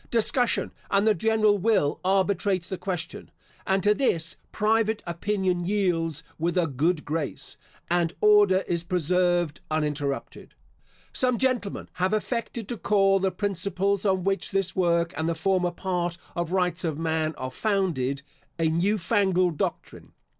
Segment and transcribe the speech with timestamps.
[0.09, 3.29] Discussion and the general will arbitrates the question,
[3.67, 7.55] and to this, private opinion yields with a good grace,
[7.87, 10.55] and order is preserved uninterrupted.
[11.13, 15.69] Some gentlemen have affected to call the principles upon which this work and the former
[15.69, 18.23] part of Rights of Man are founded,
[18.57, 20.13] "a new fangled doctrine."